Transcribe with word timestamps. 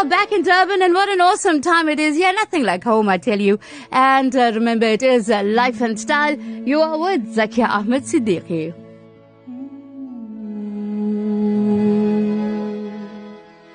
are 0.00 0.06
back 0.06 0.32
in 0.32 0.42
Durban, 0.42 0.80
and 0.80 0.94
what 0.94 1.10
an 1.10 1.20
awesome 1.20 1.60
time 1.60 1.86
it 1.86 2.00
is 2.00 2.16
Yeah, 2.16 2.30
Nothing 2.30 2.62
like 2.64 2.84
home, 2.84 3.10
I 3.10 3.18
tell 3.18 3.38
you. 3.38 3.58
And 3.92 4.34
uh, 4.34 4.50
remember, 4.54 4.86
it 4.86 5.02
is 5.02 5.28
uh, 5.28 5.42
life 5.42 5.82
and 5.82 6.00
style. 6.00 6.38
You 6.40 6.80
are 6.80 6.98
with 6.98 7.36
Zakia 7.36 7.68
Ahmed 7.68 8.04
Siddique. 8.04 8.72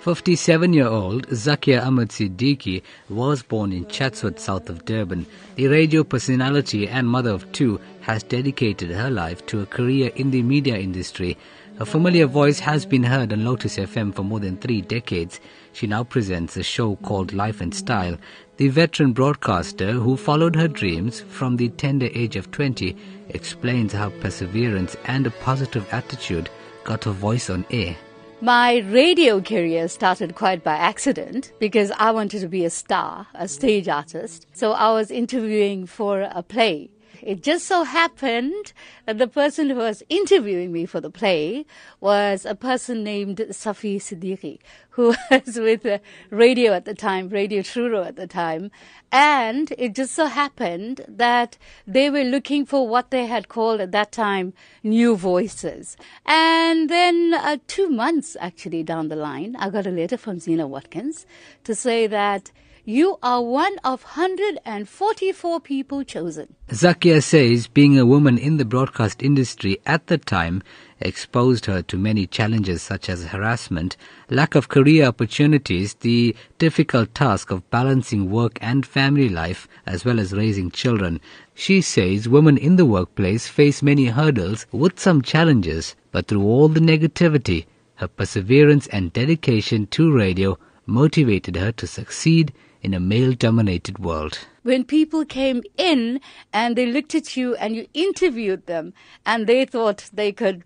57-year-old 0.04 1.28
Zakia 1.28 1.86
Ahmed 1.86 2.10
Siddique 2.10 2.82
was 3.10 3.44
born 3.44 3.72
in 3.72 3.88
Chatsworth, 3.88 4.40
south 4.40 4.70
of 4.70 4.86
Durban. 4.86 5.28
The 5.56 5.68
radio 5.68 6.04
personality 6.04 6.88
and 6.88 7.08
mother 7.08 7.32
of 7.32 7.52
two 7.52 7.80
has 8.02 8.24
dedicated 8.24 8.90
her 8.90 9.12
life 9.12 9.46
to 9.48 9.62
a 9.62 9.66
career 9.68 10.12
in 10.16 10.32
the 10.32 10.42
media 10.42 10.78
industry. 10.78 11.38
Her 11.78 11.84
familiar 11.84 12.26
voice 12.26 12.60
has 12.60 12.86
been 12.86 13.04
heard 13.04 13.34
on 13.34 13.44
Lotus 13.44 13.76
FM 13.76 14.16
for 14.16 14.24
more 14.24 14.40
than 14.40 14.56
three 14.56 14.80
decades. 14.80 15.42
She 15.74 15.88
now 15.88 16.06
presents 16.06 16.56
a 16.56 16.64
show 16.64 16.96
called 17.04 17.34
Life 17.34 17.60
and 17.60 17.76
Style. 17.76 18.18
The 18.56 18.70
veteran 18.70 19.12
broadcaster 19.12 19.92
who 19.92 20.16
followed 20.16 20.56
her 20.56 20.70
dreams 20.70 21.20
from 21.20 21.58
the 21.58 21.68
tender 21.68 22.08
age 22.16 22.38
of 22.38 22.50
20 22.52 22.96
explains 23.28 23.92
how 23.92 24.10
perseverance 24.22 24.96
and 25.04 25.28
a 25.28 25.32
positive 25.32 25.86
attitude 25.92 26.50
got 26.86 27.04
her 27.04 27.12
voice 27.12 27.50
on 27.50 27.66
air. 27.70 27.98
My 28.40 28.78
radio 28.78 29.42
career 29.42 29.90
started 29.90 30.36
quite 30.36 30.64
by 30.64 30.76
accident 30.76 31.52
because 31.60 31.92
I 31.98 32.12
wanted 32.12 32.40
to 32.40 32.48
be 32.48 32.64
a 32.64 32.70
star, 32.70 33.28
a 33.34 33.50
stage 33.50 33.90
artist. 33.90 34.48
So 34.54 34.72
I 34.72 34.94
was 34.94 35.12
interviewing 35.12 35.88
for 35.88 36.22
a 36.22 36.42
play 36.42 36.90
it 37.22 37.42
just 37.42 37.66
so 37.66 37.84
happened 37.84 38.74
that 39.06 39.18
the 39.18 39.28
person 39.28 39.70
who 39.70 39.76
was 39.76 40.04
interviewing 40.10 40.72
me 40.72 40.86
for 40.86 41.00
the 41.00 41.10
play 41.10 41.66
was 42.00 42.46
a 42.46 42.56
person 42.56 43.04
named 43.04 43.38
Safi 43.38 43.98
Siddiqui, 43.98 44.60
who 44.92 45.16
was 45.32 45.60
with 45.60 46.02
radio 46.30 46.74
at 46.74 46.86
the 46.86 46.94
time, 46.94 47.30
Radio 47.30 47.62
Truro 47.62 48.04
at 48.04 48.16
the 48.16 48.28
time. 48.28 48.72
And 49.12 49.74
it 49.78 49.96
just 49.96 50.14
so 50.14 50.26
happened 50.26 51.06
that 51.08 51.58
they 51.86 52.10
were 52.10 52.24
looking 52.24 52.66
for 52.66 52.88
what 52.88 53.12
they 53.12 53.26
had 53.26 53.48
called 53.48 53.82
at 53.82 53.92
that 53.92 54.12
time 54.12 54.54
new 54.84 55.16
voices. 55.16 55.98
And 56.26 56.90
then 56.90 57.34
uh, 57.34 57.58
two 57.68 57.90
months 57.90 58.36
actually 58.40 58.84
down 58.84 59.08
the 59.08 59.16
line, 59.16 59.56
I 59.58 59.70
got 59.70 59.88
a 59.88 59.92
letter 59.92 60.18
from 60.18 60.40
Zena 60.40 60.68
Watkins 60.68 61.26
to 61.64 61.76
say 61.76 62.08
that 62.08 62.52
you 62.88 63.18
are 63.24 63.42
one 63.42 63.76
of 63.84 64.04
144 64.04 65.60
people 65.60 66.04
chosen. 66.04 66.54
Zakia 66.70 67.22
says 67.24 67.66
being 67.66 67.98
a 67.98 68.06
woman 68.06 68.38
in 68.38 68.58
the 68.58 68.66
broadcast 68.66 69.24
industry 69.24 69.80
at 69.88 70.06
the 70.06 70.20
time 70.20 70.62
exposed 71.00 71.66
her 71.66 71.82
to 71.82 71.98
many 71.98 72.28
challenges 72.28 72.84
such 72.84 73.10
as 73.10 73.26
harassment, 73.26 73.98
lack 74.30 74.54
of 74.54 74.70
career 74.70 75.08
opportunities, 75.08 75.96
the 75.96 76.36
difficult 76.60 77.16
task 77.16 77.50
of 77.50 77.68
balancing 77.72 78.30
work 78.30 78.60
and 78.62 78.86
family 78.86 79.30
life, 79.30 79.68
as 79.88 80.06
well 80.06 80.20
as 80.20 80.32
raising 80.32 80.70
children. 80.70 81.20
She 81.56 81.82
says 81.82 82.30
women 82.30 82.56
in 82.56 82.76
the 82.76 82.86
workplace 82.86 83.48
face 83.48 83.82
many 83.82 84.06
hurdles 84.06 84.68
with 84.72 85.00
some 85.00 85.24
challenges, 85.24 85.96
but 86.12 86.28
through 86.28 86.44
all 86.44 86.68
the 86.68 86.80
negativity, 86.80 87.66
her 87.96 88.08
perseverance 88.08 88.86
and 88.88 89.12
dedication 89.12 89.88
to 89.88 90.16
radio 90.16 90.60
motivated 90.86 91.56
her 91.56 91.72
to 91.72 91.88
succeed 91.88 92.54
in 92.86 92.94
a 92.94 93.00
male 93.00 93.34
dominated 93.34 93.98
world. 93.98 94.38
When 94.62 94.84
people 94.84 95.26
came 95.26 95.64
in 95.76 96.22
and 96.54 96.76
they 96.76 96.86
looked 96.86 97.16
at 97.16 97.36
you 97.36 97.56
and 97.56 97.76
you 97.76 97.88
interviewed 97.96 98.68
them 98.68 98.94
and 99.26 99.48
they 99.48 99.66
thought 99.66 100.12
they 100.14 100.32
could 100.32 100.64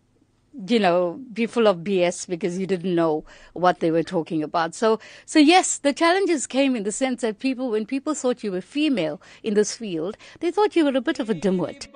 you 0.67 0.79
know, 0.79 1.17
be 1.31 1.45
full 1.45 1.67
of 1.67 1.77
BS 1.77 2.27
because 2.27 2.57
you 2.57 2.67
didn't 2.67 2.93
know 2.93 3.23
what 3.53 3.79
they 3.79 3.91
were 3.91 4.03
talking 4.03 4.43
about. 4.43 4.75
So, 4.75 4.99
so 5.25 5.39
yes, 5.39 5.77
the 5.77 5.93
challenges 5.93 6.45
came 6.47 6.75
in 6.75 6.83
the 6.83 6.91
sense 6.91 7.21
that 7.21 7.39
people, 7.39 7.69
when 7.69 7.85
people 7.85 8.13
thought 8.13 8.43
you 8.43 8.51
were 8.51 8.59
female 8.59 9.21
in 9.41 9.53
this 9.53 9.77
field, 9.77 10.17
they 10.41 10.51
thought 10.51 10.75
you 10.75 10.83
were 10.83 10.97
a 10.97 11.01
bit 11.01 11.19
of 11.19 11.29
a 11.29 11.35
dimwit. 11.35 11.87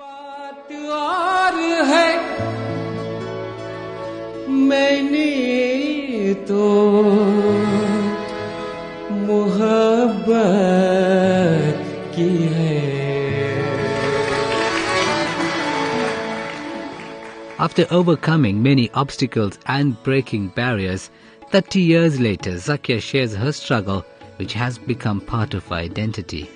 After 17.58 17.86
overcoming 17.90 18.62
many 18.62 18.90
obstacles 18.92 19.58
and 19.66 20.02
breaking 20.02 20.48
barriers, 20.48 21.10
30 21.50 21.80
years 21.80 22.20
later, 22.20 22.52
Zakia 22.52 23.02
shares 23.02 23.34
her 23.34 23.52
struggle, 23.52 24.02
which 24.36 24.54
has 24.54 24.78
become 24.78 25.20
part 25.20 25.52
of 25.52 25.66
her 25.68 25.74
identity. 25.74 26.48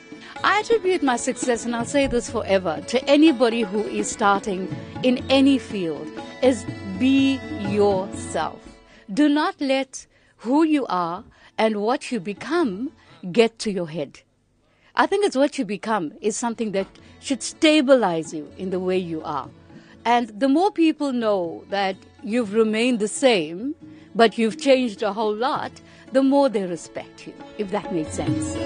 I 0.42 0.60
attribute 0.60 1.02
my 1.02 1.16
success, 1.16 1.66
and 1.66 1.76
I'll 1.76 1.84
say 1.84 2.06
this 2.06 2.30
forever, 2.30 2.82
to 2.86 3.04
anybody 3.04 3.62
who 3.62 3.82
is 3.82 4.10
starting 4.10 4.74
in 5.02 5.22
any 5.28 5.58
field, 5.58 6.08
is 6.42 6.64
be 6.98 7.38
yourself. 7.68 8.60
Do 9.12 9.28
not 9.28 9.60
let 9.60 10.06
who 10.38 10.62
you 10.62 10.86
are 10.86 11.24
and 11.58 11.82
what 11.82 12.10
you 12.10 12.18
become 12.18 12.92
get 13.32 13.58
to 13.60 13.70
your 13.70 13.88
head. 13.88 14.20
I 14.94 15.06
think 15.06 15.24
it's 15.24 15.36
what 15.36 15.58
you 15.58 15.64
become 15.64 16.12
is 16.20 16.36
something 16.36 16.72
that 16.72 16.86
should 17.20 17.42
stabilize 17.42 18.34
you 18.34 18.50
in 18.58 18.70
the 18.70 18.80
way 18.80 18.98
you 18.98 19.22
are. 19.22 19.48
And 20.04 20.28
the 20.40 20.48
more 20.48 20.70
people 20.70 21.12
know 21.12 21.64
that 21.70 21.96
you've 22.22 22.54
remained 22.54 22.98
the 22.98 23.08
same, 23.08 23.74
but 24.14 24.38
you've 24.38 24.58
changed 24.60 25.02
a 25.02 25.12
whole 25.12 25.34
lot, 25.34 25.72
the 26.12 26.22
more 26.22 26.48
they 26.48 26.64
respect 26.64 27.26
you, 27.26 27.34
if 27.58 27.70
that 27.70 27.92
makes 27.92 28.12
sense. 28.12 28.56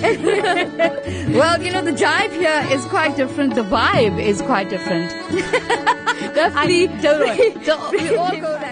well, 0.00 1.62
you 1.62 1.70
know, 1.72 1.82
the 1.82 1.92
jive 1.92 2.32
here 2.32 2.64
is 2.70 2.84
quite 2.86 3.16
different. 3.16 3.54
The 3.54 3.62
vibe 3.62 4.22
is 4.22 4.40
quite 4.42 4.70
different. 4.70 5.10
Definitely. 6.34 6.86
don't 6.96 7.92
we 7.92 8.16
all 8.16 8.30
go 8.30 8.58
that. 8.58 8.69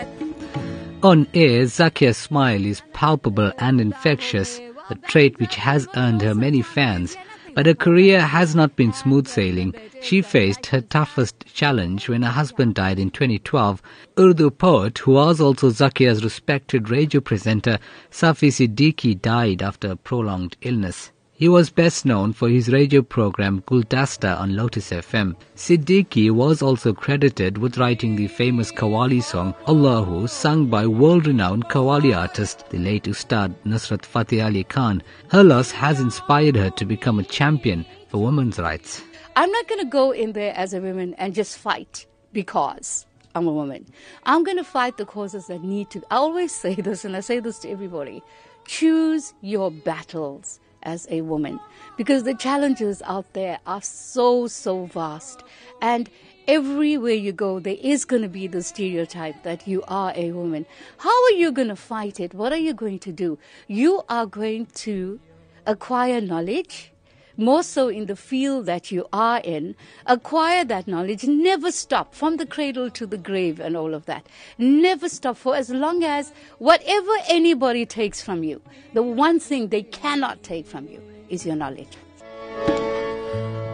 On 1.00 1.28
air, 1.32 1.64
Zakia's 1.66 2.16
smile 2.16 2.64
is 2.64 2.82
palpable 2.92 3.52
and 3.58 3.80
infectious, 3.80 4.60
a 4.90 4.96
trait 4.96 5.38
which 5.38 5.54
has 5.54 5.86
earned 5.94 6.22
her 6.22 6.34
many 6.34 6.60
fans. 6.60 7.16
But 7.54 7.66
her 7.66 7.74
career 7.74 8.20
has 8.20 8.56
not 8.56 8.74
been 8.74 8.92
smooth 8.92 9.28
sailing. 9.28 9.76
She 10.02 10.22
faced 10.22 10.66
her 10.66 10.80
toughest 10.80 11.44
challenge 11.46 12.08
when 12.08 12.22
her 12.22 12.32
husband 12.32 12.74
died 12.74 12.98
in 12.98 13.10
2012. 13.10 13.80
Urdu 14.18 14.50
poet, 14.50 14.98
who 14.98 15.12
was 15.12 15.40
also 15.40 15.70
Zakia's 15.70 16.24
respected 16.24 16.90
radio 16.90 17.20
presenter, 17.20 17.78
Safi 18.10 18.48
Siddiqui, 18.48 19.22
died 19.22 19.62
after 19.62 19.92
a 19.92 19.96
prolonged 19.96 20.56
illness. 20.62 21.12
He 21.38 21.48
was 21.48 21.70
best 21.70 22.04
known 22.04 22.32
for 22.32 22.48
his 22.48 22.68
radio 22.68 23.00
program 23.00 23.62
Guldasta 23.62 24.36
on 24.40 24.56
Lotus 24.56 24.90
FM. 24.90 25.36
Siddiqui 25.54 26.32
was 26.32 26.62
also 26.62 26.92
credited 26.92 27.58
with 27.58 27.78
writing 27.78 28.16
the 28.16 28.26
famous 28.26 28.72
Qawwali 28.72 29.22
song 29.22 29.54
Allahu, 29.68 30.26
sung 30.26 30.66
by 30.66 30.84
world-renowned 30.84 31.66
Qawwali 31.66 32.12
artist, 32.12 32.68
the 32.70 32.78
late 32.78 33.04
Ustad 33.04 33.54
Nusrat 33.64 34.04
Fateh 34.04 34.40
Ali 34.40 34.64
Khan. 34.64 35.00
Her 35.30 35.44
loss 35.44 35.70
has 35.70 36.00
inspired 36.00 36.56
her 36.56 36.70
to 36.70 36.84
become 36.84 37.20
a 37.20 37.22
champion 37.22 37.86
for 38.08 38.18
women's 38.18 38.58
rights. 38.58 39.00
I'm 39.36 39.52
not 39.52 39.68
going 39.68 39.82
to 39.82 39.86
go 39.86 40.10
in 40.10 40.32
there 40.32 40.54
as 40.56 40.74
a 40.74 40.80
woman 40.80 41.14
and 41.18 41.36
just 41.36 41.56
fight 41.56 42.04
because 42.32 43.06
I'm 43.36 43.46
a 43.46 43.52
woman. 43.52 43.86
I'm 44.24 44.42
going 44.42 44.56
to 44.56 44.64
fight 44.64 44.96
the 44.96 45.06
causes 45.06 45.46
that 45.46 45.62
need 45.62 45.90
to. 45.90 46.02
I 46.10 46.16
always 46.16 46.52
say 46.52 46.74
this, 46.74 47.04
and 47.04 47.16
I 47.16 47.20
say 47.20 47.38
this 47.38 47.60
to 47.60 47.70
everybody 47.70 48.24
choose 48.66 49.32
your 49.40 49.70
battles 49.70 50.60
as 50.82 51.06
a 51.10 51.20
woman 51.22 51.60
because 51.96 52.22
the 52.22 52.34
challenges 52.34 53.02
out 53.02 53.32
there 53.32 53.58
are 53.66 53.82
so, 53.82 54.46
so 54.46 54.84
vast. 54.86 55.42
And 55.82 56.08
everywhere 56.46 57.12
you 57.12 57.32
go, 57.32 57.60
there 57.60 57.76
is 57.80 58.04
going 58.04 58.22
to 58.22 58.28
be 58.28 58.46
the 58.46 58.62
stereotype 58.62 59.42
that 59.42 59.66
you 59.66 59.82
are 59.88 60.12
a 60.14 60.32
woman. 60.32 60.66
How 60.98 61.24
are 61.24 61.32
you 61.32 61.52
going 61.52 61.68
to 61.68 61.76
fight 61.76 62.20
it? 62.20 62.34
What 62.34 62.52
are 62.52 62.58
you 62.58 62.74
going 62.74 62.98
to 63.00 63.12
do? 63.12 63.38
You 63.66 64.02
are 64.08 64.26
going 64.26 64.66
to 64.66 65.20
acquire 65.66 66.20
knowledge 66.20 66.92
more 67.37 67.63
so 67.63 67.87
in 67.87 68.05
the 68.05 68.15
field 68.15 68.65
that 68.65 68.91
you 68.91 69.07
are 69.11 69.39
in, 69.43 69.75
acquire 70.05 70.63
that 70.65 70.87
knowledge, 70.87 71.23
never 71.25 71.71
stop 71.71 72.13
from 72.13 72.37
the 72.37 72.45
cradle 72.45 72.89
to 72.91 73.07
the 73.07 73.17
grave 73.17 73.59
and 73.59 73.75
all 73.75 73.93
of 73.93 74.05
that. 74.05 74.27
Never 74.57 75.09
stop 75.09 75.37
for 75.37 75.55
as 75.55 75.69
long 75.69 76.03
as 76.03 76.31
whatever 76.59 77.11
anybody 77.27 77.85
takes 77.85 78.21
from 78.21 78.43
you, 78.43 78.61
the 78.93 79.03
one 79.03 79.39
thing 79.39 79.69
they 79.69 79.83
cannot 79.83 80.43
take 80.43 80.65
from 80.67 80.87
you 80.87 81.01
is 81.29 81.45
your 81.45 81.55
knowledge. 81.55 81.97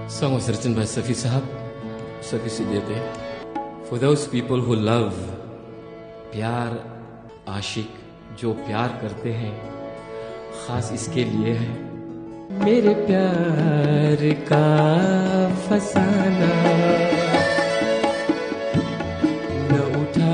Song 0.07 0.33
was 0.33 0.49
written 0.49 0.73
by 0.73 0.81
Safi 0.81 1.15
Sahab, 1.15 1.45
Safi 2.21 2.49
Siddiqui. 2.49 3.87
For 3.87 3.97
those 3.97 4.27
people 4.27 4.59
who 4.59 4.75
love, 4.75 5.13
प्यार 6.33 6.73
आशिक 7.49 7.93
जो 8.39 8.53
प्यार 8.53 8.89
करते 9.01 9.31
हैं 9.33 9.53
खास 10.55 10.91
इसके 10.93 11.23
लिए 11.25 11.53
है 11.53 11.82
मेरे 12.64 12.92
प्यार 13.06 14.20
का 14.50 14.66
फसाना 15.64 16.52
न 19.70 19.80
उठा 20.00 20.32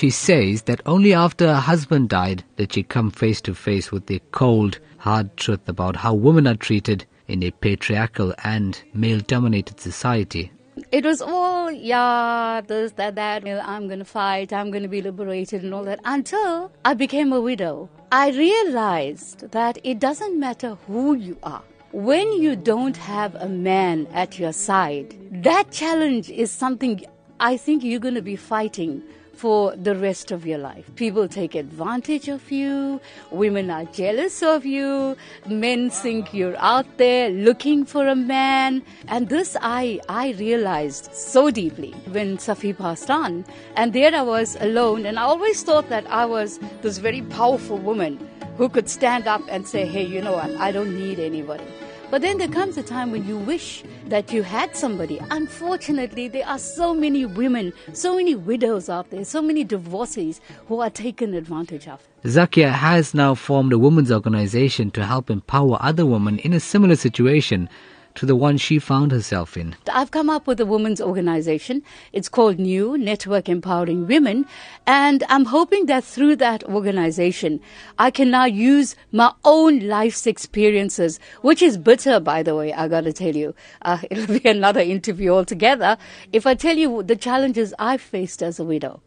She 0.00 0.08
says 0.08 0.62
that 0.62 0.80
only 0.86 1.12
after 1.12 1.46
her 1.48 1.60
husband 1.60 2.08
died 2.08 2.44
did 2.56 2.72
she 2.72 2.82
come 2.82 3.10
face 3.10 3.40
to 3.42 3.54
face 3.54 3.92
with 3.92 4.06
the 4.06 4.22
cold, 4.32 4.78
hard 4.98 5.36
truth 5.36 5.68
about 5.68 5.96
how 5.96 6.14
women 6.14 6.46
are 6.46 6.56
treated 6.68 7.04
in 7.28 7.42
a 7.42 7.50
patriarchal 7.50 8.32
and 8.42 8.80
male 8.94 9.20
dominated 9.20 9.78
society. 9.78 10.50
It 10.92 11.04
was 11.04 11.22
all, 11.22 11.70
yeah, 11.70 12.62
this, 12.66 12.90
that, 12.92 13.14
that, 13.14 13.46
I'm 13.46 13.86
gonna 13.86 14.04
fight, 14.04 14.52
I'm 14.52 14.72
gonna 14.72 14.88
be 14.88 15.00
liberated 15.00 15.62
and 15.62 15.72
all 15.72 15.84
that, 15.84 16.00
until 16.04 16.72
I 16.84 16.94
became 16.94 17.32
a 17.32 17.40
widow. 17.40 17.88
I 18.10 18.30
realized 18.30 19.52
that 19.52 19.78
it 19.84 20.00
doesn't 20.00 20.36
matter 20.40 20.76
who 20.88 21.14
you 21.14 21.38
are. 21.44 21.62
When 21.92 22.32
you 22.32 22.56
don't 22.56 22.96
have 22.96 23.36
a 23.36 23.48
man 23.48 24.08
at 24.12 24.40
your 24.40 24.52
side, 24.52 25.14
that 25.44 25.70
challenge 25.70 26.28
is 26.28 26.50
something 26.50 27.04
I 27.38 27.56
think 27.56 27.84
you're 27.84 28.00
gonna 28.00 28.20
be 28.20 28.34
fighting 28.34 29.04
for 29.40 29.74
the 29.74 29.94
rest 29.96 30.30
of 30.30 30.44
your 30.44 30.58
life. 30.58 30.84
People 30.96 31.26
take 31.26 31.54
advantage 31.54 32.28
of 32.28 32.50
you, 32.52 33.00
women 33.30 33.70
are 33.70 33.86
jealous 33.86 34.42
of 34.42 34.66
you, 34.66 35.16
men 35.48 35.88
think 35.88 36.34
you're 36.34 36.58
out 36.58 36.98
there 36.98 37.30
looking 37.30 37.86
for 37.86 38.06
a 38.06 38.14
man. 38.14 38.82
And 39.08 39.30
this 39.30 39.56
I, 39.62 39.98
I 40.10 40.32
realized 40.32 41.14
so 41.14 41.50
deeply 41.50 41.92
when 42.16 42.36
Safi 42.36 42.76
passed 42.76 43.10
on. 43.10 43.46
And 43.76 43.94
there 43.94 44.14
I 44.14 44.20
was 44.20 44.56
alone, 44.60 45.06
and 45.06 45.18
I 45.18 45.22
always 45.22 45.62
thought 45.62 45.88
that 45.88 46.06
I 46.10 46.26
was 46.26 46.60
this 46.82 46.98
very 46.98 47.22
powerful 47.22 47.78
woman 47.78 48.18
who 48.58 48.68
could 48.68 48.90
stand 48.90 49.26
up 49.26 49.40
and 49.48 49.66
say, 49.66 49.86
hey, 49.86 50.04
you 50.04 50.20
know 50.20 50.32
what, 50.32 50.50
I 50.56 50.70
don't 50.70 50.98
need 50.98 51.18
anybody. 51.18 51.64
But 52.10 52.22
then 52.22 52.38
there 52.38 52.48
comes 52.48 52.76
a 52.76 52.82
time 52.82 53.12
when 53.12 53.24
you 53.24 53.38
wish 53.38 53.84
that 54.08 54.32
you 54.32 54.42
had 54.42 54.74
somebody. 54.74 55.20
Unfortunately, 55.30 56.26
there 56.26 56.44
are 56.44 56.58
so 56.58 56.92
many 56.92 57.24
women, 57.24 57.72
so 57.92 58.16
many 58.16 58.34
widows 58.34 58.88
out 58.88 59.10
there, 59.10 59.24
so 59.24 59.40
many 59.40 59.62
divorcees 59.62 60.40
who 60.66 60.80
are 60.80 60.90
taken 60.90 61.34
advantage 61.34 61.86
of. 61.86 62.00
Zakia 62.24 62.72
has 62.72 63.14
now 63.14 63.36
formed 63.36 63.72
a 63.72 63.78
women's 63.78 64.10
organization 64.10 64.90
to 64.90 65.06
help 65.06 65.30
empower 65.30 65.78
other 65.80 66.04
women 66.04 66.40
in 66.40 66.52
a 66.52 66.58
similar 66.58 66.96
situation 66.96 67.68
to 68.14 68.26
the 68.26 68.36
one 68.36 68.56
she 68.56 68.78
found 68.78 69.12
herself 69.12 69.56
in. 69.56 69.76
I've 69.92 70.10
come 70.10 70.28
up 70.28 70.46
with 70.46 70.60
a 70.60 70.66
women's 70.66 71.00
organization. 71.00 71.82
It's 72.12 72.28
called 72.28 72.58
New 72.58 72.98
Network 72.98 73.48
Empowering 73.48 74.06
Women. 74.06 74.46
And 74.86 75.24
I'm 75.28 75.46
hoping 75.46 75.86
that 75.86 76.04
through 76.04 76.36
that 76.36 76.64
organization, 76.64 77.60
I 77.98 78.10
can 78.10 78.30
now 78.30 78.44
use 78.44 78.96
my 79.12 79.32
own 79.44 79.80
life's 79.80 80.26
experiences, 80.26 81.20
which 81.42 81.62
is 81.62 81.78
bitter, 81.78 82.20
by 82.20 82.42
the 82.42 82.54
way, 82.54 82.72
I 82.72 82.88
gotta 82.88 83.12
tell 83.12 83.34
you. 83.34 83.54
Uh, 83.82 83.98
it'll 84.10 84.38
be 84.38 84.48
another 84.48 84.80
interview 84.80 85.30
altogether. 85.30 85.96
If 86.32 86.46
I 86.46 86.54
tell 86.54 86.76
you 86.76 87.02
the 87.02 87.16
challenges 87.16 87.74
I've 87.78 88.00
faced 88.00 88.42
as 88.42 88.58
a 88.58 88.64
widow, 88.64 89.02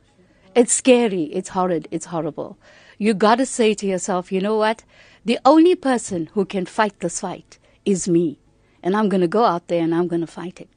it's 0.55 0.73
scary, 0.73 1.23
it's 1.23 1.49
horrid, 1.49 1.87
it's 1.91 2.05
horrible. 2.05 2.57
You 2.97 3.13
gotta 3.13 3.45
say 3.45 3.73
to 3.73 3.87
yourself, 3.87 4.31
you 4.31 4.39
know 4.39 4.55
what? 4.55 4.83
The 5.25 5.39
only 5.45 5.75
person 5.75 6.29
who 6.33 6.45
can 6.45 6.65
fight 6.65 6.99
this 6.99 7.21
fight 7.21 7.57
is 7.85 8.07
me 8.07 8.39
and 8.83 8.95
I'm 8.95 9.09
going 9.09 9.21
to 9.21 9.27
go 9.27 9.45
out 9.45 9.67
there 9.67 9.81
and 9.81 9.95
I'm 9.95 10.07
going 10.07 10.21
to 10.21 10.27
fight 10.27 10.61
it. 10.61 10.69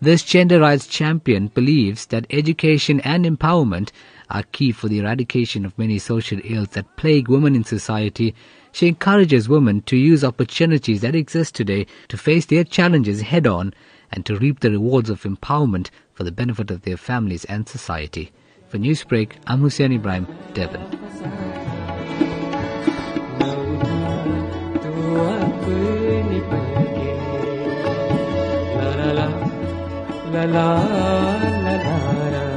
This 0.00 0.24
gender 0.24 0.60
rights 0.60 0.86
champion 0.86 1.46
believes 1.48 2.06
that 2.06 2.26
education 2.30 3.00
and 3.00 3.24
empowerment 3.24 3.90
are 4.30 4.42
key 4.50 4.72
for 4.72 4.88
the 4.88 4.98
eradication 4.98 5.64
of 5.64 5.78
many 5.78 5.98
social 5.98 6.40
ills 6.42 6.70
that 6.70 6.96
plague 6.96 7.28
women 7.28 7.54
in 7.54 7.64
society. 7.64 8.34
She 8.72 8.88
encourages 8.88 9.48
women 9.48 9.82
to 9.82 9.96
use 9.96 10.24
opportunities 10.24 11.02
that 11.02 11.14
exist 11.14 11.54
today 11.54 11.86
to 12.08 12.16
face 12.16 12.46
their 12.46 12.64
challenges 12.64 13.20
head 13.20 13.46
on 13.46 13.74
and 14.10 14.26
to 14.26 14.36
reap 14.36 14.60
the 14.60 14.70
rewards 14.70 15.08
of 15.08 15.22
empowerment 15.22 15.90
for 16.14 16.24
the 16.24 16.32
benefit 16.32 16.70
of 16.70 16.82
their 16.82 16.96
families 16.96 17.44
and 17.44 17.68
society. 17.68 18.32
For 18.68 18.78
Newsbreak, 18.78 19.32
I'm 19.46 19.60
Hoosen 19.60 19.92
Ebrahim, 19.92 20.26
Durban. 20.54 21.41
गलान 30.34 31.64
Dhar 31.84 32.51